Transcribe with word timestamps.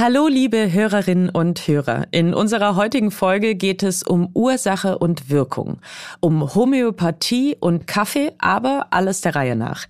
Hallo, 0.00 0.28
liebe 0.28 0.72
Hörerinnen 0.72 1.28
und 1.28 1.66
Hörer. 1.66 2.06
In 2.12 2.32
unserer 2.32 2.76
heutigen 2.76 3.10
Folge 3.10 3.56
geht 3.56 3.82
es 3.82 4.04
um 4.04 4.30
Ursache 4.32 4.96
und 4.96 5.28
Wirkung, 5.28 5.80
um 6.20 6.54
Homöopathie 6.54 7.56
und 7.58 7.88
Kaffee, 7.88 8.30
aber 8.38 8.86
alles 8.90 9.22
der 9.22 9.34
Reihe 9.34 9.56
nach. 9.56 9.86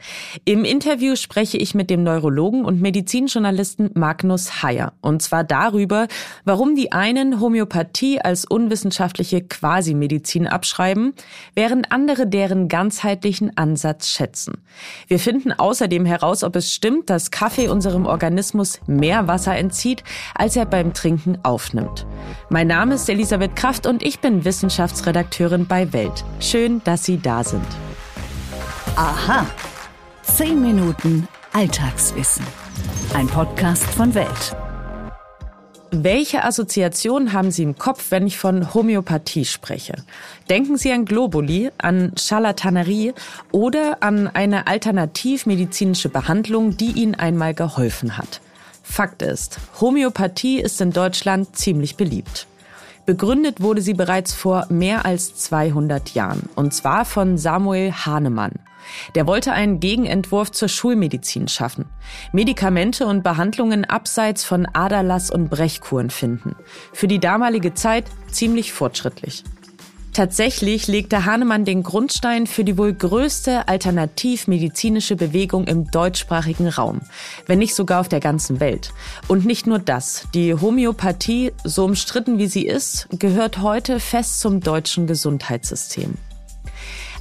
Im 0.47 0.65
Interview 0.65 1.15
spreche 1.15 1.59
ich 1.59 1.75
mit 1.75 1.91
dem 1.91 2.05
Neurologen 2.05 2.65
und 2.65 2.81
Medizinjournalisten 2.81 3.91
Magnus 3.93 4.63
Heyer. 4.63 4.95
Und 5.03 5.21
zwar 5.21 5.45
darüber, 5.45 6.09
warum 6.47 6.75
die 6.75 6.91
einen 6.91 7.39
Homöopathie 7.39 8.19
als 8.19 8.47
unwissenschaftliche 8.47 9.43
Quasimedizin 9.43 10.47
abschreiben, 10.47 11.13
während 11.55 11.93
andere 11.93 12.27
deren 12.27 12.69
ganzheitlichen 12.69 13.59
Ansatz 13.59 14.09
schätzen. 14.09 14.63
Wir 15.07 15.19
finden 15.19 15.53
außerdem 15.53 16.07
heraus, 16.07 16.45
ob 16.45 16.57
es 16.57 16.73
stimmt, 16.73 17.11
dass 17.11 17.31
Kaffee 17.31 17.69
unserem 17.69 18.07
Organismus 18.07 18.81
mehr 18.87 19.29
Wasser 19.29 19.55
entzieht, 19.55 19.98
aussieht, 19.99 20.05
als 20.35 20.57
er 20.57 20.67
beim 20.67 20.93
Trinken 20.93 21.39
aufnimmt. 21.43 22.07
Mein 22.49 22.67
Name 22.67 22.95
ist 22.95 23.09
Elisabeth 23.09 23.57
Kraft 23.57 23.87
und 23.87 24.03
ich 24.03 24.21
bin 24.21 24.45
Wissenschaftsredakteurin 24.45 25.67
bei 25.67 25.93
Welt. 25.93 26.25
Schön, 26.41 26.83
dass 26.85 27.05
Sie 27.05 27.19
da 27.19 27.45
sind. 27.45 27.67
Aha. 28.97 29.47
Zehn 30.23 30.61
Minuten 30.61 31.29
Alltagswissen. 31.53 32.47
Ein 33.15 33.27
Podcast 33.27 33.85
von 33.85 34.15
Welt. 34.15 34.57
Welche 35.91 36.45
Assoziationen 36.45 37.33
haben 37.33 37.51
Sie 37.51 37.63
im 37.63 37.79
Kopf, 37.79 38.11
wenn 38.11 38.27
ich 38.27 38.37
von 38.37 38.75
Homöopathie 38.75 39.47
spreche? 39.47 39.95
Denken 40.51 40.77
Sie 40.77 40.93
an 40.93 41.07
Globuli, 41.07 41.71
an 41.79 42.13
Charlatanerie 42.15 43.15
oder 43.53 44.03
an 44.03 44.29
eine 44.29 44.67
alternativmedizinische 44.67 46.11
Behandlung, 46.11 46.77
die 46.77 46.91
Ihnen 46.91 47.15
einmal 47.15 47.55
geholfen 47.55 48.19
hat. 48.19 48.43
Fakt 48.91 49.23
ist, 49.23 49.61
Homöopathie 49.81 50.61
ist 50.61 50.81
in 50.81 50.91
Deutschland 50.91 51.55
ziemlich 51.55 51.97
beliebt. 51.97 52.47
Begründet 53.07 53.61
wurde 53.61 53.81
sie 53.81 53.95
bereits 53.95 54.35
vor 54.35 54.67
mehr 54.71 55.05
als 55.05 55.37
200 55.37 56.15
Jahren, 56.15 56.49
und 56.57 56.75
zwar 56.75 57.05
von 57.05 57.39
Samuel 57.39 57.93
Hahnemann. 57.93 58.53
Der 59.15 59.27
wollte 59.27 59.53
einen 59.53 59.79
Gegenentwurf 59.79 60.51
zur 60.51 60.69
Schulmedizin 60.69 61.47
schaffen, 61.47 61.85
Medikamente 62.33 63.07
und 63.07 63.23
Behandlungen 63.23 63.85
abseits 63.85 64.45
von 64.45 64.67
Aderlass 64.67 65.31
und 65.31 65.49
Brechkuren 65.49 66.11
finden. 66.11 66.57
Für 66.93 67.07
die 67.07 67.21
damalige 67.21 67.75
Zeit 67.75 68.07
ziemlich 68.33 68.73
fortschrittlich. 68.73 69.45
Tatsächlich 70.13 70.89
legte 70.89 71.25
Hahnemann 71.25 71.65
den 71.65 71.83
Grundstein 71.83 72.47
für 72.47 72.65
die 72.65 72.77
wohl 72.77 72.93
größte 72.93 73.69
alternativmedizinische 73.69 75.15
Bewegung 75.15 75.67
im 75.67 75.91
deutschsprachigen 75.91 76.69
Raum, 76.69 77.01
wenn 77.47 77.61
nicht 77.61 77.75
sogar 77.75 78.01
auf 78.01 78.09
der 78.09 78.21
ganzen 78.21 78.59
Welt. 78.59 78.93
Und 79.29 79.47
nicht 79.47 79.67
nur 79.67 79.79
das, 79.79 80.27
die 80.35 80.55
Homöopathie, 80.55 81.53
so 81.63 81.85
umstritten 81.85 82.39
wie 82.39 82.49
sie 82.49 82.67
ist, 82.67 83.09
gehört 83.19 83.59
heute 83.59 84.01
fest 84.01 84.41
zum 84.41 84.61
deutschen 84.61 85.07
Gesundheitssystem. 85.07 86.15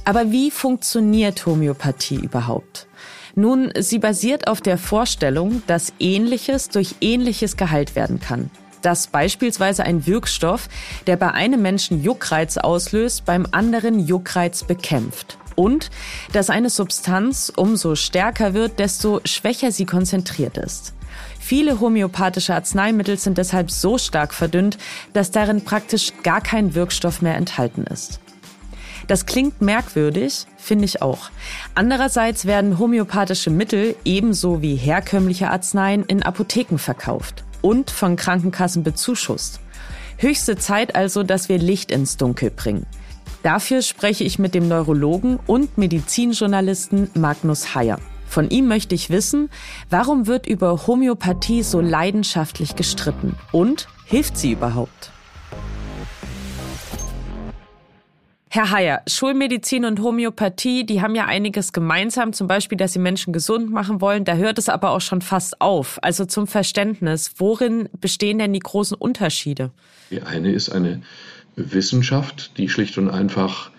Aber 0.04 0.32
wie 0.32 0.50
funktioniert 0.50 1.46
Homöopathie 1.46 2.16
überhaupt? 2.16 2.88
Nun, 3.34 3.70
sie 3.78 4.00
basiert 4.00 4.48
auf 4.48 4.60
der 4.60 4.78
Vorstellung, 4.78 5.62
dass 5.68 5.92
Ähnliches 6.00 6.70
durch 6.70 6.96
Ähnliches 7.00 7.56
geheilt 7.56 7.94
werden 7.94 8.18
kann 8.18 8.50
dass 8.82 9.06
beispielsweise 9.06 9.84
ein 9.84 10.06
Wirkstoff, 10.06 10.68
der 11.06 11.16
bei 11.16 11.32
einem 11.32 11.62
Menschen 11.62 12.02
Juckreiz 12.02 12.56
auslöst, 12.56 13.24
beim 13.24 13.46
anderen 13.50 14.00
Juckreiz 14.00 14.64
bekämpft. 14.64 15.38
Und 15.54 15.90
dass 16.32 16.50
eine 16.50 16.70
Substanz 16.70 17.52
umso 17.54 17.96
stärker 17.96 18.54
wird, 18.54 18.78
desto 18.78 19.20
schwächer 19.24 19.72
sie 19.72 19.86
konzentriert 19.86 20.56
ist. 20.56 20.94
Viele 21.40 21.80
homöopathische 21.80 22.54
Arzneimittel 22.54 23.18
sind 23.18 23.38
deshalb 23.38 23.70
so 23.70 23.98
stark 23.98 24.34
verdünnt, 24.34 24.78
dass 25.14 25.30
darin 25.30 25.64
praktisch 25.64 26.12
gar 26.22 26.40
kein 26.40 26.74
Wirkstoff 26.74 27.22
mehr 27.22 27.36
enthalten 27.36 27.84
ist. 27.84 28.20
Das 29.08 29.24
klingt 29.24 29.62
merkwürdig, 29.62 30.44
finde 30.58 30.84
ich 30.84 31.00
auch. 31.00 31.30
Andererseits 31.74 32.44
werden 32.44 32.78
homöopathische 32.78 33.48
Mittel 33.48 33.96
ebenso 34.04 34.60
wie 34.60 34.76
herkömmliche 34.76 35.50
Arzneien 35.50 36.04
in 36.04 36.22
Apotheken 36.22 36.76
verkauft 36.76 37.44
und 37.62 37.90
von 37.90 38.16
Krankenkassen 38.16 38.82
bezuschusst. 38.82 39.60
Höchste 40.16 40.56
Zeit 40.56 40.96
also, 40.96 41.22
dass 41.22 41.48
wir 41.48 41.58
Licht 41.58 41.90
ins 41.90 42.16
Dunkel 42.16 42.50
bringen. 42.50 42.86
Dafür 43.42 43.82
spreche 43.82 44.24
ich 44.24 44.38
mit 44.38 44.54
dem 44.54 44.68
Neurologen 44.68 45.38
und 45.46 45.78
Medizinjournalisten 45.78 47.10
Magnus 47.14 47.74
Heyer. 47.74 47.98
Von 48.26 48.50
ihm 48.50 48.68
möchte 48.68 48.94
ich 48.94 49.10
wissen, 49.10 49.48
warum 49.90 50.26
wird 50.26 50.46
über 50.46 50.86
Homöopathie 50.86 51.62
so 51.62 51.80
leidenschaftlich 51.80 52.76
gestritten 52.76 53.36
und 53.52 53.88
hilft 54.04 54.36
sie 54.36 54.52
überhaupt? 54.52 55.12
Herr 58.50 58.70
Heyer, 58.70 59.02
Schulmedizin 59.06 59.84
und 59.84 60.00
Homöopathie, 60.00 60.86
die 60.86 61.02
haben 61.02 61.14
ja 61.14 61.26
einiges 61.26 61.74
gemeinsam, 61.74 62.32
zum 62.32 62.46
Beispiel, 62.46 62.78
dass 62.78 62.94
sie 62.94 62.98
Menschen 62.98 63.34
gesund 63.34 63.70
machen 63.70 64.00
wollen. 64.00 64.24
Da 64.24 64.36
hört 64.36 64.58
es 64.58 64.70
aber 64.70 64.90
auch 64.90 65.02
schon 65.02 65.20
fast 65.20 65.60
auf. 65.60 65.98
Also 66.02 66.24
zum 66.24 66.46
Verständnis, 66.46 67.34
worin 67.36 67.90
bestehen 68.00 68.38
denn 68.38 68.54
die 68.54 68.58
großen 68.60 68.96
Unterschiede? 68.96 69.70
Die 70.10 70.22
eine 70.22 70.50
ist 70.52 70.70
eine 70.70 71.02
Wissenschaft, 71.56 72.56
die 72.56 72.70
schlicht 72.70 72.96
und 72.96 73.10
einfach 73.10 73.70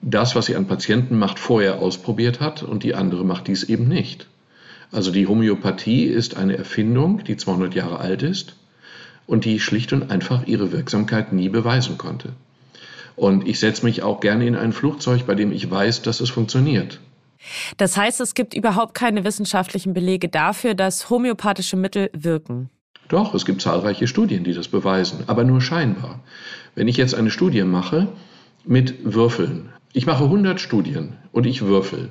das, 0.00 0.34
was 0.34 0.46
sie 0.46 0.56
an 0.56 0.66
Patienten 0.66 1.16
macht, 1.16 1.38
vorher 1.38 1.78
ausprobiert 1.78 2.40
hat 2.40 2.64
und 2.64 2.82
die 2.82 2.96
andere 2.96 3.24
macht 3.24 3.46
dies 3.46 3.62
eben 3.62 3.86
nicht. 3.86 4.26
Also 4.90 5.12
die 5.12 5.28
Homöopathie 5.28 6.06
ist 6.06 6.36
eine 6.36 6.58
Erfindung, 6.58 7.22
die 7.22 7.36
200 7.36 7.74
Jahre 7.74 7.98
alt 8.00 8.24
ist 8.24 8.56
und 9.26 9.44
die 9.44 9.60
schlicht 9.60 9.92
und 9.92 10.10
einfach 10.10 10.46
ihre 10.48 10.72
Wirksamkeit 10.72 11.32
nie 11.32 11.48
beweisen 11.48 11.98
konnte. 11.98 12.30
Und 13.16 13.46
ich 13.46 13.60
setze 13.60 13.84
mich 13.84 14.02
auch 14.02 14.20
gerne 14.20 14.46
in 14.46 14.56
ein 14.56 14.72
Flugzeug, 14.72 15.26
bei 15.26 15.34
dem 15.34 15.52
ich 15.52 15.70
weiß, 15.70 16.02
dass 16.02 16.20
es 16.20 16.30
funktioniert. 16.30 17.00
Das 17.76 17.96
heißt, 17.96 18.20
es 18.20 18.34
gibt 18.34 18.54
überhaupt 18.54 18.94
keine 18.94 19.24
wissenschaftlichen 19.24 19.94
Belege 19.94 20.28
dafür, 20.28 20.74
dass 20.74 21.10
homöopathische 21.10 21.76
Mittel 21.76 22.10
wirken. 22.12 22.70
Doch, 23.08 23.34
es 23.34 23.44
gibt 23.44 23.60
zahlreiche 23.60 24.06
Studien, 24.06 24.44
die 24.44 24.54
das 24.54 24.68
beweisen, 24.68 25.24
aber 25.26 25.44
nur 25.44 25.60
scheinbar. 25.60 26.20
Wenn 26.74 26.88
ich 26.88 26.96
jetzt 26.96 27.14
eine 27.14 27.30
Studie 27.30 27.64
mache 27.64 28.08
mit 28.64 28.94
Würfeln, 29.02 29.68
ich 29.92 30.06
mache 30.06 30.24
100 30.24 30.60
Studien 30.60 31.14
und 31.32 31.46
ich 31.46 31.62
würfel 31.62 32.10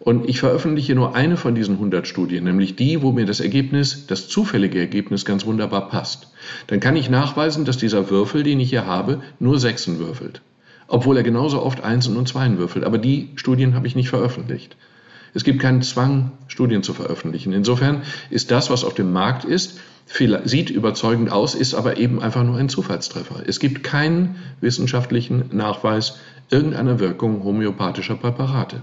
und 0.00 0.28
ich 0.28 0.40
veröffentliche 0.40 0.94
nur 0.94 1.14
eine 1.14 1.36
von 1.36 1.54
diesen 1.54 1.74
100 1.74 2.06
Studien, 2.06 2.44
nämlich 2.44 2.74
die, 2.74 3.02
wo 3.02 3.12
mir 3.12 3.26
das 3.26 3.40
Ergebnis, 3.40 4.06
das 4.06 4.28
zufällige 4.28 4.78
Ergebnis 4.78 5.24
ganz 5.24 5.44
wunderbar 5.44 5.88
passt. 5.88 6.32
Dann 6.66 6.80
kann 6.80 6.96
ich 6.96 7.10
nachweisen, 7.10 7.64
dass 7.64 7.76
dieser 7.76 8.10
Würfel, 8.10 8.42
den 8.42 8.60
ich 8.60 8.70
hier 8.70 8.86
habe, 8.86 9.20
nur 9.38 9.60
Sechsen 9.60 9.98
würfelt. 9.98 10.40
Obwohl 10.88 11.18
er 11.18 11.22
genauso 11.22 11.62
oft 11.62 11.84
Einsen 11.84 12.16
und 12.16 12.26
Zweien 12.26 12.58
würfelt. 12.58 12.84
Aber 12.84 12.98
die 12.98 13.28
Studien 13.36 13.74
habe 13.74 13.86
ich 13.86 13.94
nicht 13.94 14.08
veröffentlicht. 14.08 14.76
Es 15.34 15.44
gibt 15.44 15.60
keinen 15.60 15.82
Zwang, 15.82 16.32
Studien 16.48 16.82
zu 16.82 16.94
veröffentlichen. 16.94 17.52
Insofern 17.52 18.02
ist 18.30 18.50
das, 18.50 18.70
was 18.70 18.82
auf 18.82 18.94
dem 18.94 19.12
Markt 19.12 19.44
ist, 19.44 19.78
sieht 20.44 20.70
überzeugend 20.70 21.30
aus, 21.30 21.54
ist 21.54 21.74
aber 21.74 21.98
eben 21.98 22.20
einfach 22.20 22.42
nur 22.42 22.56
ein 22.56 22.68
Zufallstreffer. 22.68 23.44
Es 23.46 23.60
gibt 23.60 23.84
keinen 23.84 24.36
wissenschaftlichen 24.60 25.44
Nachweis 25.52 26.18
irgendeiner 26.50 26.98
Wirkung 26.98 27.44
homöopathischer 27.44 28.16
Präparate. 28.16 28.82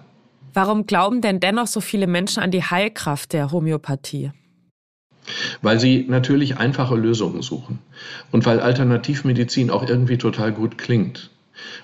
Warum 0.54 0.88
glauben 0.88 1.22
denn 1.22 1.40
dennoch 1.40 1.68
so 1.68 1.82
viele 1.82 2.08
Menschen 2.08 2.42
an 2.42 2.52
die 2.52 2.64
Heilkraft 2.64 3.34
der 3.34 3.52
Homöopathie? 3.52 4.32
Weil 5.62 5.80
sie 5.80 6.06
natürlich 6.08 6.58
einfache 6.58 6.96
Lösungen 6.96 7.42
suchen 7.42 7.80
und 8.32 8.46
weil 8.46 8.60
Alternativmedizin 8.60 9.70
auch 9.70 9.88
irgendwie 9.88 10.18
total 10.18 10.54
gut 10.54 10.78
klingt 10.78 11.32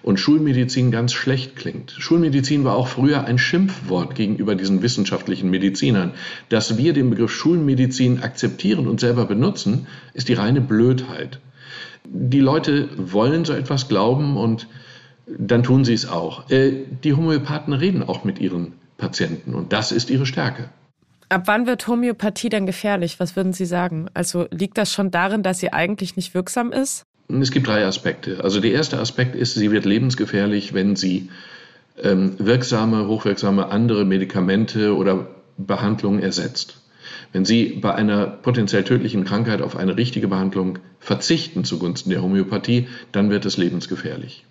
und 0.01 0.19
Schulmedizin 0.19 0.91
ganz 0.91 1.13
schlecht 1.13 1.55
klingt. 1.55 1.95
Schulmedizin 1.97 2.63
war 2.63 2.75
auch 2.75 2.87
früher 2.87 3.25
ein 3.25 3.37
Schimpfwort 3.37 4.15
gegenüber 4.15 4.55
diesen 4.55 4.81
wissenschaftlichen 4.81 5.49
Medizinern. 5.49 6.13
Dass 6.49 6.77
wir 6.77 6.93
den 6.93 7.09
Begriff 7.09 7.31
Schulmedizin 7.31 8.23
akzeptieren 8.23 8.87
und 8.87 8.99
selber 8.99 9.25
benutzen, 9.25 9.87
ist 10.13 10.29
die 10.29 10.33
reine 10.33 10.61
Blödheit. 10.61 11.39
Die 12.05 12.39
Leute 12.39 12.89
wollen 12.97 13.45
so 13.45 13.53
etwas 13.53 13.87
glauben 13.87 14.37
und 14.37 14.67
dann 15.25 15.63
tun 15.63 15.85
sie 15.85 15.93
es 15.93 16.07
auch. 16.07 16.49
Äh, 16.49 16.85
die 17.03 17.13
Homöopathen 17.13 17.73
reden 17.73 18.03
auch 18.03 18.23
mit 18.23 18.39
ihren 18.39 18.73
Patienten 18.97 19.53
und 19.53 19.73
das 19.73 19.91
ist 19.91 20.09
ihre 20.09 20.25
Stärke. 20.25 20.69
Ab 21.29 21.43
wann 21.45 21.65
wird 21.65 21.87
Homöopathie 21.87 22.49
dann 22.49 22.65
gefährlich? 22.65 23.19
Was 23.19 23.35
würden 23.35 23.53
Sie 23.53 23.65
sagen? 23.65 24.07
Also 24.13 24.47
liegt 24.51 24.77
das 24.77 24.91
schon 24.93 25.09
darin, 25.09 25.41
dass 25.41 25.59
sie 25.59 25.73
eigentlich 25.73 26.15
nicht 26.15 26.35
wirksam 26.35 26.71
ist? 26.71 27.05
Es 27.27 27.51
gibt 27.51 27.67
drei 27.67 27.85
Aspekte. 27.85 28.43
Also 28.43 28.59
der 28.59 28.71
erste 28.71 28.99
Aspekt 28.99 29.35
ist, 29.35 29.55
sie 29.55 29.71
wird 29.71 29.85
lebensgefährlich, 29.85 30.73
wenn 30.73 30.95
sie 30.95 31.29
ähm, 32.01 32.35
wirksame, 32.37 33.07
hochwirksame 33.07 33.69
andere 33.69 34.05
Medikamente 34.05 34.95
oder 34.95 35.27
Behandlungen 35.57 36.21
ersetzt. 36.21 36.77
Wenn 37.31 37.45
Sie 37.45 37.79
bei 37.81 37.93
einer 37.93 38.27
potenziell 38.27 38.83
tödlichen 38.83 39.23
Krankheit 39.23 39.61
auf 39.61 39.75
eine 39.75 39.97
richtige 39.97 40.27
Behandlung 40.27 40.79
verzichten 40.99 41.63
zugunsten 41.63 42.11
der 42.11 42.21
Homöopathie, 42.21 42.87
dann 43.11 43.29
wird 43.29 43.45
es 43.45 43.57
lebensgefährlich. 43.57 44.45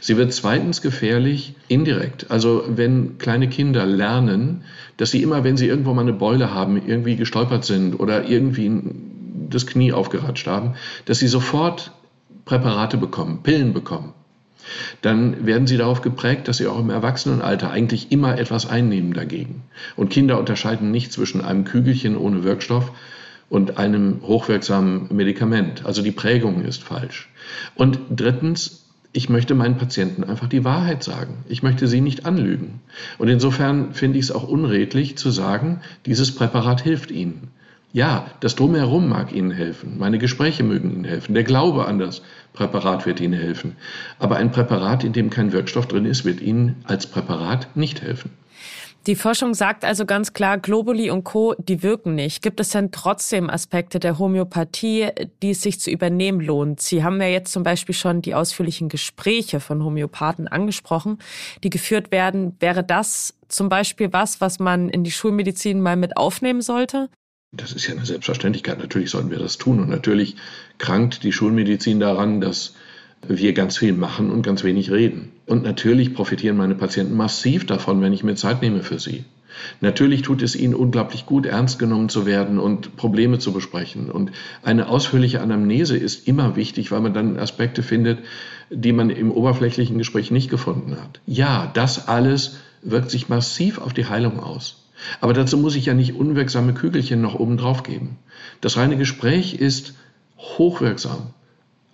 Sie 0.00 0.16
wird 0.16 0.32
zweitens 0.32 0.82
gefährlich 0.82 1.54
indirekt. 1.68 2.30
Also 2.30 2.64
wenn 2.68 3.18
kleine 3.18 3.48
Kinder 3.48 3.86
lernen, 3.86 4.64
dass 4.96 5.10
sie 5.10 5.22
immer, 5.22 5.44
wenn 5.44 5.56
sie 5.56 5.66
irgendwo 5.66 5.92
mal 5.94 6.02
eine 6.02 6.12
Beule 6.12 6.52
haben, 6.52 6.80
irgendwie 6.86 7.16
gestolpert 7.16 7.64
sind 7.64 7.98
oder 7.98 8.28
irgendwie 8.28 8.70
das 9.50 9.66
Knie 9.66 9.92
aufgeratscht 9.92 10.46
haben, 10.46 10.74
dass 11.04 11.18
sie 11.18 11.28
sofort 11.28 11.92
Präparate 12.44 12.96
bekommen, 12.96 13.42
Pillen 13.42 13.72
bekommen. 13.72 14.12
Dann 15.02 15.46
werden 15.46 15.66
sie 15.66 15.76
darauf 15.76 16.02
geprägt, 16.02 16.48
dass 16.48 16.56
sie 16.56 16.66
auch 16.66 16.78
im 16.78 16.90
Erwachsenenalter 16.90 17.70
eigentlich 17.70 18.10
immer 18.10 18.38
etwas 18.38 18.68
einnehmen 18.68 19.12
dagegen. 19.12 19.62
Und 19.94 20.10
Kinder 20.10 20.38
unterscheiden 20.38 20.90
nicht 20.90 21.12
zwischen 21.12 21.40
einem 21.40 21.64
Kügelchen 21.64 22.16
ohne 22.16 22.42
Wirkstoff 22.42 22.90
und 23.48 23.78
einem 23.78 24.20
hochwirksamen 24.22 25.08
Medikament. 25.14 25.84
Also 25.86 26.02
die 26.02 26.10
Prägung 26.10 26.64
ist 26.64 26.82
falsch. 26.82 27.28
Und 27.76 28.00
drittens, 28.10 28.85
ich 29.16 29.30
möchte 29.30 29.54
meinen 29.54 29.78
Patienten 29.78 30.24
einfach 30.24 30.46
die 30.46 30.62
Wahrheit 30.62 31.02
sagen. 31.02 31.38
Ich 31.48 31.62
möchte 31.62 31.86
sie 31.86 32.02
nicht 32.02 32.26
anlügen. 32.26 32.82
Und 33.16 33.28
insofern 33.28 33.94
finde 33.94 34.18
ich 34.18 34.26
es 34.26 34.30
auch 34.30 34.46
unredlich 34.46 35.16
zu 35.16 35.30
sagen, 35.30 35.80
dieses 36.04 36.34
Präparat 36.34 36.82
hilft 36.82 37.10
ihnen. 37.10 37.48
Ja, 37.94 38.26
das 38.40 38.56
Drumherum 38.56 39.08
mag 39.08 39.32
Ihnen 39.32 39.52
helfen, 39.52 39.96
meine 39.96 40.18
Gespräche 40.18 40.62
mögen 40.64 40.92
Ihnen 40.92 41.04
helfen, 41.04 41.32
der 41.32 41.44
Glaube 41.44 41.86
an 41.86 41.98
das 41.98 42.20
Präparat 42.52 43.06
wird 43.06 43.20
Ihnen 43.20 43.32
helfen. 43.32 43.76
Aber 44.18 44.36
ein 44.36 44.50
Präparat, 44.50 45.02
in 45.02 45.14
dem 45.14 45.30
kein 45.30 45.52
Wirkstoff 45.52 45.88
drin 45.88 46.04
ist, 46.04 46.26
wird 46.26 46.42
Ihnen 46.42 46.76
als 46.84 47.06
Präparat 47.06 47.74
nicht 47.74 48.02
helfen. 48.02 48.32
Die 49.06 49.14
Forschung 49.14 49.54
sagt 49.54 49.84
also 49.84 50.04
ganz 50.04 50.32
klar, 50.32 50.58
Globuli 50.58 51.10
und 51.10 51.22
Co., 51.22 51.54
die 51.58 51.84
wirken 51.84 52.16
nicht. 52.16 52.42
Gibt 52.42 52.58
es 52.58 52.70
denn 52.70 52.90
trotzdem 52.90 53.48
Aspekte 53.48 54.00
der 54.00 54.18
Homöopathie, 54.18 55.10
die 55.42 55.50
es 55.50 55.62
sich 55.62 55.78
zu 55.78 55.92
übernehmen 55.92 56.40
lohnt? 56.40 56.80
Sie 56.80 57.04
haben 57.04 57.20
ja 57.20 57.28
jetzt 57.28 57.52
zum 57.52 57.62
Beispiel 57.62 57.94
schon 57.94 58.20
die 58.20 58.34
ausführlichen 58.34 58.88
Gespräche 58.88 59.60
von 59.60 59.84
Homöopathen 59.84 60.48
angesprochen, 60.48 61.18
die 61.62 61.70
geführt 61.70 62.10
werden. 62.10 62.56
Wäre 62.58 62.82
das 62.82 63.34
zum 63.46 63.68
Beispiel 63.68 64.12
was, 64.12 64.40
was 64.40 64.58
man 64.58 64.88
in 64.88 65.04
die 65.04 65.12
Schulmedizin 65.12 65.80
mal 65.80 65.96
mit 65.96 66.16
aufnehmen 66.16 66.60
sollte? 66.60 67.08
Das 67.52 67.70
ist 67.70 67.86
ja 67.86 67.94
eine 67.94 68.04
Selbstverständlichkeit. 68.04 68.78
Natürlich 68.78 69.10
sollten 69.10 69.30
wir 69.30 69.38
das 69.38 69.56
tun. 69.56 69.78
Und 69.78 69.88
natürlich 69.88 70.34
krankt 70.78 71.22
die 71.22 71.32
Schulmedizin 71.32 72.00
daran, 72.00 72.40
dass 72.40 72.74
wir 73.28 73.52
ganz 73.52 73.78
viel 73.78 73.92
machen 73.92 74.30
und 74.30 74.42
ganz 74.42 74.64
wenig 74.64 74.90
reden. 74.90 75.32
Und 75.46 75.62
natürlich 75.62 76.14
profitieren 76.14 76.56
meine 76.56 76.74
Patienten 76.74 77.16
massiv 77.16 77.66
davon, 77.66 78.00
wenn 78.00 78.12
ich 78.12 78.24
mir 78.24 78.34
Zeit 78.34 78.62
nehme 78.62 78.82
für 78.82 78.98
sie. 78.98 79.24
Natürlich 79.80 80.22
tut 80.22 80.42
es 80.42 80.54
ihnen 80.54 80.74
unglaublich 80.74 81.26
gut, 81.26 81.46
ernst 81.46 81.78
genommen 81.78 82.08
zu 82.08 82.26
werden 82.26 82.58
und 82.58 82.96
Probleme 82.96 83.38
zu 83.38 83.52
besprechen. 83.52 84.10
Und 84.10 84.32
eine 84.62 84.88
ausführliche 84.88 85.40
Anamnese 85.40 85.96
ist 85.96 86.28
immer 86.28 86.56
wichtig, 86.56 86.90
weil 86.90 87.00
man 87.00 87.14
dann 87.14 87.38
Aspekte 87.38 87.82
findet, 87.82 88.18
die 88.70 88.92
man 88.92 89.10
im 89.10 89.30
oberflächlichen 89.30 89.98
Gespräch 89.98 90.30
nicht 90.30 90.50
gefunden 90.50 90.96
hat. 91.00 91.20
Ja, 91.26 91.70
das 91.72 92.08
alles 92.08 92.56
wirkt 92.82 93.10
sich 93.10 93.28
massiv 93.28 93.78
auf 93.78 93.94
die 93.94 94.06
Heilung 94.06 94.40
aus. 94.40 94.84
Aber 95.20 95.32
dazu 95.32 95.58
muss 95.58 95.76
ich 95.76 95.86
ja 95.86 95.94
nicht 95.94 96.14
unwirksame 96.14 96.72
Kügelchen 96.72 97.20
noch 97.20 97.34
oben 97.34 97.56
drauf 97.56 97.82
geben. 97.82 98.16
Das 98.60 98.76
reine 98.76 98.96
Gespräch 98.96 99.54
ist 99.54 99.94
hochwirksam. 100.38 101.34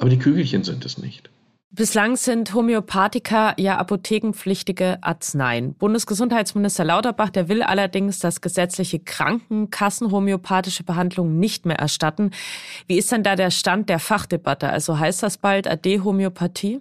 Aber 0.02 0.10
die 0.10 0.18
Kügelchen 0.18 0.64
sind 0.64 0.84
es 0.84 0.98
nicht. 0.98 1.30
Bislang 1.70 2.16
sind 2.16 2.54
Homöopathika 2.54 3.54
ja 3.56 3.78
apothekenpflichtige 3.78 4.98
Arzneien. 5.00 5.74
Bundesgesundheitsminister 5.74 6.84
Lauterbach, 6.84 7.30
der 7.30 7.48
will 7.48 7.62
allerdings, 7.62 8.18
dass 8.18 8.40
gesetzliche 8.40 8.98
Krankenkassen 8.98 10.10
homöopathische 10.10 10.82
Behandlungen 10.82 11.38
nicht 11.38 11.66
mehr 11.66 11.78
erstatten. 11.78 12.32
Wie 12.88 12.98
ist 12.98 13.12
denn 13.12 13.22
da 13.22 13.36
der 13.36 13.52
Stand 13.52 13.88
der 13.88 14.00
Fachdebatte? 14.00 14.70
Also 14.70 14.98
heißt 14.98 15.22
das 15.22 15.38
bald 15.38 15.68
AD-Homöopathie? 15.68 16.80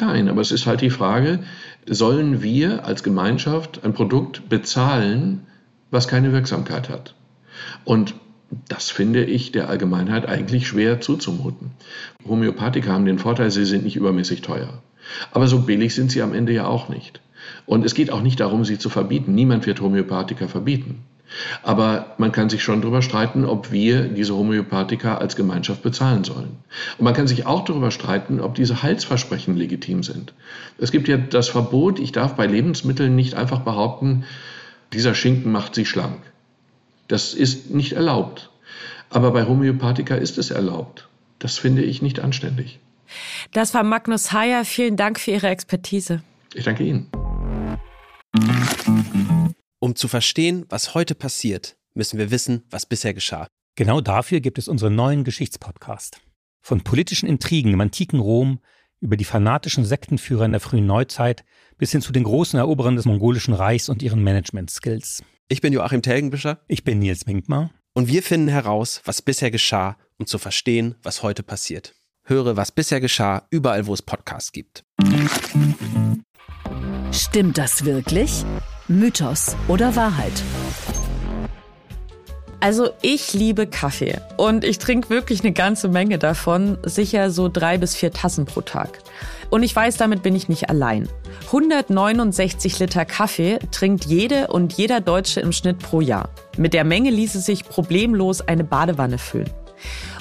Nein, 0.00 0.30
aber 0.30 0.40
es 0.40 0.50
ist 0.50 0.64
halt 0.64 0.80
die 0.80 0.88
Frage, 0.88 1.40
sollen 1.84 2.42
wir 2.42 2.86
als 2.86 3.02
Gemeinschaft 3.02 3.84
ein 3.84 3.92
Produkt 3.92 4.48
bezahlen, 4.48 5.46
was 5.90 6.08
keine 6.08 6.32
Wirksamkeit 6.32 6.88
hat? 6.88 7.14
Und 7.84 8.14
das 8.68 8.90
finde 8.90 9.24
ich 9.24 9.52
der 9.52 9.68
Allgemeinheit 9.68 10.26
eigentlich 10.26 10.66
schwer 10.66 11.00
zuzumuten. 11.00 11.72
Homöopathika 12.26 12.92
haben 12.92 13.06
den 13.06 13.18
Vorteil, 13.18 13.50
sie 13.50 13.64
sind 13.64 13.84
nicht 13.84 13.96
übermäßig 13.96 14.42
teuer. 14.42 14.82
Aber 15.32 15.48
so 15.48 15.60
billig 15.60 15.94
sind 15.94 16.10
sie 16.10 16.22
am 16.22 16.34
Ende 16.34 16.52
ja 16.52 16.66
auch 16.66 16.88
nicht. 16.88 17.20
Und 17.64 17.84
es 17.84 17.94
geht 17.94 18.10
auch 18.10 18.22
nicht 18.22 18.40
darum, 18.40 18.64
sie 18.64 18.78
zu 18.78 18.90
verbieten. 18.90 19.34
Niemand 19.34 19.66
wird 19.66 19.80
Homöopathika 19.80 20.48
verbieten. 20.48 21.04
Aber 21.62 22.14
man 22.18 22.32
kann 22.32 22.48
sich 22.48 22.62
schon 22.62 22.80
darüber 22.80 23.02
streiten, 23.02 23.44
ob 23.44 23.72
wir 23.72 24.02
diese 24.02 24.36
Homöopathika 24.36 25.18
als 25.18 25.34
Gemeinschaft 25.34 25.82
bezahlen 25.82 26.24
sollen. 26.24 26.56
Und 26.98 27.04
man 27.04 27.14
kann 27.14 27.26
sich 27.26 27.46
auch 27.46 27.64
darüber 27.64 27.90
streiten, 27.90 28.40
ob 28.40 28.54
diese 28.54 28.82
Heilsversprechen 28.82 29.56
legitim 29.56 30.02
sind. 30.02 30.34
Es 30.78 30.92
gibt 30.92 31.08
ja 31.08 31.16
das 31.16 31.48
Verbot, 31.48 31.98
ich 31.98 32.12
darf 32.12 32.34
bei 32.34 32.46
Lebensmitteln 32.46 33.16
nicht 33.16 33.34
einfach 33.34 33.60
behaupten, 33.60 34.24
dieser 34.92 35.14
Schinken 35.14 35.50
macht 35.50 35.74
sie 35.74 35.84
schlank. 35.84 36.20
Das 37.08 37.34
ist 37.34 37.70
nicht 37.70 37.92
erlaubt. 37.92 38.50
Aber 39.10 39.30
bei 39.30 39.46
Homöopathika 39.46 40.16
ist 40.16 40.38
es 40.38 40.50
erlaubt. 40.50 41.08
Das 41.38 41.58
finde 41.58 41.82
ich 41.82 42.02
nicht 42.02 42.20
anständig. 42.20 42.80
Das 43.52 43.74
war 43.74 43.84
Magnus 43.84 44.32
Heyer. 44.32 44.64
Vielen 44.64 44.96
Dank 44.96 45.20
für 45.20 45.32
Ihre 45.32 45.48
Expertise. 45.48 46.22
Ich 46.54 46.64
danke 46.64 46.84
Ihnen. 46.84 47.08
Um 49.78 49.94
zu 49.94 50.08
verstehen, 50.08 50.64
was 50.68 50.94
heute 50.94 51.14
passiert, 51.14 51.76
müssen 51.94 52.18
wir 52.18 52.30
wissen, 52.30 52.64
was 52.70 52.86
bisher 52.86 53.14
geschah. 53.14 53.46
Genau 53.76 54.00
dafür 54.00 54.40
gibt 54.40 54.58
es 54.58 54.68
unseren 54.68 54.94
neuen 54.94 55.22
Geschichtspodcast. 55.22 56.20
Von 56.62 56.82
politischen 56.82 57.28
Intrigen 57.28 57.72
im 57.72 57.80
antiken 57.80 58.18
Rom 58.18 58.58
über 59.00 59.16
die 59.16 59.24
fanatischen 59.24 59.84
Sektenführer 59.84 60.44
in 60.44 60.52
der 60.52 60.60
frühen 60.60 60.86
Neuzeit 60.86 61.44
bis 61.78 61.92
hin 61.92 62.00
zu 62.00 62.12
den 62.12 62.24
großen 62.24 62.58
Eroberern 62.58 62.96
des 62.96 63.04
mongolischen 63.04 63.54
Reichs 63.54 63.88
und 63.88 64.02
ihren 64.02 64.22
Management-Skills. 64.22 65.22
Ich 65.48 65.60
bin 65.60 65.72
Joachim 65.72 66.02
Telgenbischer. 66.02 66.60
Ich 66.66 66.84
bin 66.84 66.98
Nils 66.98 67.26
Winkmar. 67.26 67.70
Und 67.94 68.08
wir 68.08 68.22
finden 68.22 68.48
heraus, 68.48 69.00
was 69.04 69.22
bisher 69.22 69.50
geschah, 69.50 69.96
um 70.18 70.26
zu 70.26 70.38
verstehen, 70.38 70.96
was 71.02 71.22
heute 71.22 71.42
passiert. 71.42 71.94
Höre, 72.24 72.56
was 72.56 72.72
bisher 72.72 73.00
geschah, 73.00 73.46
überall, 73.50 73.86
wo 73.86 73.94
es 73.94 74.02
Podcasts 74.02 74.52
gibt. 74.52 74.84
Stimmt 77.12 77.56
das 77.56 77.84
wirklich? 77.84 78.44
Mythos 78.88 79.56
oder 79.68 79.94
Wahrheit? 79.96 80.42
Also 82.66 82.88
ich 83.00 83.32
liebe 83.32 83.68
Kaffee 83.68 84.18
und 84.36 84.64
ich 84.64 84.78
trinke 84.78 85.08
wirklich 85.08 85.44
eine 85.44 85.52
ganze 85.52 85.86
Menge 85.86 86.18
davon, 86.18 86.78
sicher 86.82 87.30
so 87.30 87.48
drei 87.48 87.78
bis 87.78 87.94
vier 87.94 88.10
Tassen 88.10 88.44
pro 88.44 88.60
Tag. 88.60 88.98
Und 89.50 89.62
ich 89.62 89.76
weiß, 89.76 89.98
damit 89.98 90.24
bin 90.24 90.34
ich 90.34 90.48
nicht 90.48 90.68
allein. 90.68 91.08
169 91.44 92.80
Liter 92.80 93.04
Kaffee 93.04 93.60
trinkt 93.70 94.06
jede 94.06 94.48
und 94.48 94.72
jeder 94.72 95.00
Deutsche 95.00 95.38
im 95.38 95.52
Schnitt 95.52 95.78
pro 95.78 96.00
Jahr. 96.00 96.30
Mit 96.56 96.74
der 96.74 96.82
Menge 96.82 97.10
ließe 97.10 97.38
sich 97.38 97.68
problemlos 97.68 98.40
eine 98.40 98.64
Badewanne 98.64 99.18
füllen. 99.18 99.50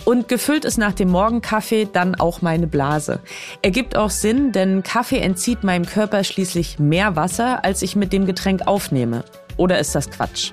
Und 0.03 0.27
gefüllt 0.27 0.65
ist 0.65 0.77
nach 0.77 0.93
dem 0.93 1.09
Morgenkaffee 1.09 1.87
dann 1.91 2.13
auch 2.13 2.43
meine 2.43 2.67
Blase. 2.67 3.21
Ergibt 3.63 3.97
auch 3.97 4.11
Sinn, 4.11 4.51
denn 4.51 4.83
Kaffee 4.83 5.17
entzieht 5.17 5.63
meinem 5.63 5.87
Körper 5.87 6.23
schließlich 6.23 6.77
mehr 6.77 7.15
Wasser, 7.15 7.65
als 7.65 7.81
ich 7.81 7.95
mit 7.95 8.13
dem 8.13 8.27
Getränk 8.27 8.67
aufnehme. 8.67 9.23
Oder 9.57 9.79
ist 9.79 9.95
das 9.95 10.11
Quatsch? 10.11 10.51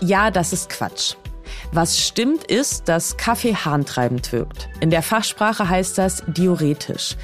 Ja, 0.00 0.30
das 0.30 0.52
ist 0.52 0.68
Quatsch. 0.68 1.14
Was 1.72 1.98
stimmt 1.98 2.44
ist, 2.44 2.88
dass 2.88 3.16
Kaffee 3.16 3.54
harntreibend 3.54 4.32
wirkt. 4.32 4.68
In 4.80 4.90
der 4.90 5.02
Fachsprache 5.02 5.68
heißt 5.68 5.98
das 5.98 6.22
diuretisch. 6.26 7.16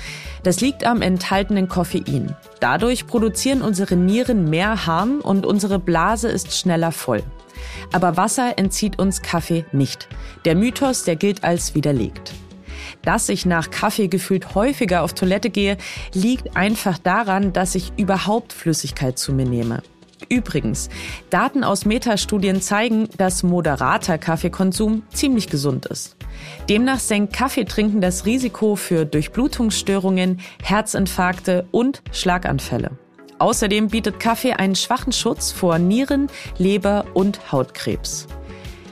Das 0.43 0.61
liegt 0.61 0.85
am 0.85 1.01
enthaltenen 1.01 1.69
Koffein. 1.69 2.37
Dadurch 2.61 3.07
produzieren 3.07 3.63
unsere 3.63 3.97
Nieren 3.97 4.51
mehr 4.51 4.87
Harn 4.87 5.21
und 5.21 5.47
unsere 5.47 5.79
Blase 5.79 6.29
ist 6.29 6.57
schneller 6.57 6.93
voll. 6.93 7.23
Aber 7.93 8.17
Wasser 8.17 8.59
entzieht 8.59 8.99
uns 8.99 9.23
Kaffee 9.23 9.65
nicht. 9.73 10.09
Der 10.45 10.55
Mythos, 10.55 11.05
der 11.05 11.17
gilt 11.17 11.45
als 11.45 11.75
widerlegt. 11.75 12.35
Dass 13.03 13.29
ich 13.29 13.47
nach 13.47 13.71
Kaffee 13.71 14.09
gefühlt 14.09 14.55
häufiger 14.55 15.03
auf 15.03 15.15
Toilette 15.15 15.51
gehe, 15.51 15.77
liegt 16.13 16.57
einfach 16.57 16.99
daran, 16.99 17.53
dass 17.53 17.75
ich 17.75 17.93
überhaupt 17.97 18.53
Flüssigkeit 18.53 19.19
zu 19.19 19.33
mir 19.33 19.47
nehme. 19.47 19.83
Übrigens, 20.29 20.89
Daten 21.31 21.65
aus 21.65 21.85
Metastudien 21.85 22.61
zeigen, 22.61 23.09
dass 23.17 23.43
moderater 23.43 24.19
Kaffeekonsum 24.19 25.03
ziemlich 25.13 25.49
gesund 25.49 25.87
ist. 25.87 26.17
Demnach 26.69 26.99
senkt 26.99 27.33
Kaffeetrinken 27.33 28.01
das 28.01 28.27
Risiko 28.27 28.77
für 28.77 29.05
Durchblutungsstörungen, 29.05 30.41
Herzinfarkte 30.63 31.67
und 31.71 32.03
Schlaganfälle. 32.13 32.93
Außerdem 33.39 33.89
bietet 33.89 34.21
Kaffee 34.21 34.53
einen 34.53 34.77
schwachen 34.77 35.13
Schutz 35.13 35.51
vor 35.51 35.79
Nieren, 35.79 36.29
Leber 36.57 37.05
und 37.15 37.53
Hautkrebs. 37.53 38.27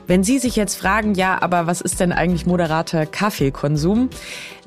Wenn 0.07 0.25
Sie 0.25 0.39
sich 0.39 0.57
jetzt 0.57 0.77
fragen, 0.77 1.15
ja, 1.15 1.41
aber 1.41 1.67
was 1.67 1.81
ist 1.81 2.01
denn 2.01 2.13
eigentlich 2.13 2.47
moderater 2.47 3.07
Kaffeekonsum? 3.07 4.11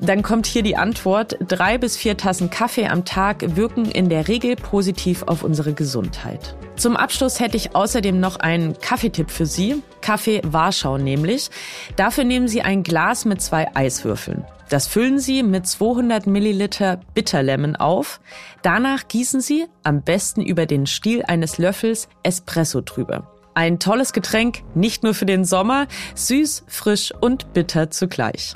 Dann 0.00 0.22
kommt 0.22 0.46
hier 0.46 0.62
die 0.62 0.76
Antwort. 0.76 1.36
Drei 1.46 1.78
bis 1.78 1.96
vier 1.96 2.16
Tassen 2.16 2.50
Kaffee 2.50 2.86
am 2.86 3.04
Tag 3.04 3.56
wirken 3.56 3.84
in 3.84 4.08
der 4.08 4.28
Regel 4.28 4.56
positiv 4.56 5.22
auf 5.24 5.42
unsere 5.42 5.74
Gesundheit. 5.74 6.56
Zum 6.76 6.96
Abschluss 6.96 7.38
hätte 7.40 7.56
ich 7.56 7.74
außerdem 7.74 8.18
noch 8.18 8.36
einen 8.36 8.78
Kaffeetipp 8.78 9.30
für 9.30 9.46
Sie. 9.46 9.82
Kaffee 10.00 10.40
Warschau 10.44 10.98
nämlich. 10.98 11.50
Dafür 11.96 12.24
nehmen 12.24 12.48
Sie 12.48 12.62
ein 12.62 12.82
Glas 12.82 13.24
mit 13.24 13.42
zwei 13.42 13.74
Eiswürfeln. 13.74 14.44
Das 14.68 14.86
füllen 14.88 15.18
Sie 15.20 15.42
mit 15.42 15.66
200 15.66 16.26
Milliliter 16.26 17.00
Bitterlemon 17.14 17.76
auf. 17.76 18.20
Danach 18.62 19.06
gießen 19.06 19.40
Sie, 19.40 19.66
am 19.84 20.02
besten 20.02 20.42
über 20.42 20.66
den 20.66 20.86
Stiel 20.86 21.22
eines 21.22 21.58
Löffels, 21.58 22.08
Espresso 22.24 22.80
drüber. 22.80 23.35
Ein 23.56 23.78
tolles 23.78 24.12
Getränk, 24.12 24.64
nicht 24.74 25.02
nur 25.02 25.14
für 25.14 25.24
den 25.24 25.46
Sommer, 25.46 25.86
süß, 26.14 26.64
frisch 26.66 27.10
und 27.18 27.54
bitter 27.54 27.90
zugleich. 27.90 28.54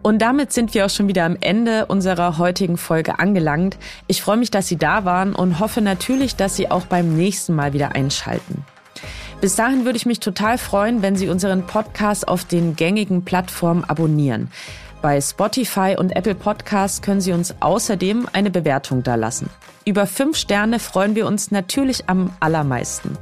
Und 0.00 0.22
damit 0.22 0.54
sind 0.54 0.72
wir 0.72 0.86
auch 0.86 0.90
schon 0.90 1.06
wieder 1.06 1.26
am 1.26 1.36
Ende 1.38 1.84
unserer 1.84 2.38
heutigen 2.38 2.78
Folge 2.78 3.18
angelangt. 3.18 3.76
Ich 4.06 4.22
freue 4.22 4.38
mich, 4.38 4.50
dass 4.50 4.68
Sie 4.68 4.78
da 4.78 5.04
waren 5.04 5.34
und 5.34 5.60
hoffe 5.60 5.82
natürlich, 5.82 6.34
dass 6.34 6.56
Sie 6.56 6.70
auch 6.70 6.86
beim 6.86 7.14
nächsten 7.14 7.54
Mal 7.54 7.74
wieder 7.74 7.94
einschalten. 7.94 8.64
Bis 9.42 9.54
dahin 9.54 9.84
würde 9.84 9.98
ich 9.98 10.06
mich 10.06 10.20
total 10.20 10.56
freuen, 10.56 11.02
wenn 11.02 11.16
Sie 11.16 11.28
unseren 11.28 11.66
Podcast 11.66 12.26
auf 12.26 12.46
den 12.46 12.74
gängigen 12.74 13.22
Plattformen 13.22 13.84
abonnieren. 13.84 14.48
Bei 15.02 15.20
Spotify 15.20 15.94
und 15.98 16.16
Apple 16.16 16.34
Podcasts 16.34 17.02
können 17.02 17.20
Sie 17.20 17.34
uns 17.34 17.54
außerdem 17.60 18.30
eine 18.32 18.50
Bewertung 18.50 19.02
dalassen. 19.02 19.50
Über 19.84 20.06
fünf 20.06 20.38
Sterne 20.38 20.78
freuen 20.78 21.14
wir 21.16 21.26
uns 21.26 21.50
natürlich 21.50 22.08
am 22.08 22.32
allermeisten. 22.40 23.18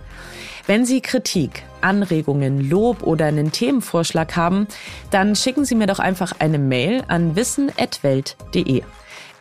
Wenn 0.66 0.87
Sie 0.87 1.02
Kritik, 1.02 1.62
Anregungen, 1.83 2.71
Lob 2.71 3.02
oder 3.02 3.26
einen 3.26 3.52
Themenvorschlag 3.52 4.35
haben, 4.35 4.66
dann 5.11 5.37
schicken 5.37 5.66
Sie 5.66 5.75
mir 5.75 5.87
doch 5.87 5.99
einfach 5.99 6.33
eine 6.38 6.59
Mail 6.59 7.04
an 7.09 7.37
wissen.welt.de. 7.37 8.83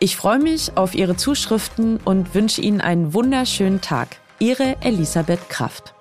Ich 0.00 0.16
freue 0.16 0.38
mich 0.38 0.76
auf 0.76 0.94
Ihre 0.94 1.16
Zuschriften 1.16 1.98
und 2.04 2.34
wünsche 2.34 2.60
Ihnen 2.60 2.82
einen 2.82 3.14
wunderschönen 3.14 3.80
Tag. 3.80 4.18
Ihre 4.38 4.76
Elisabeth 4.82 5.48
Kraft. 5.48 5.93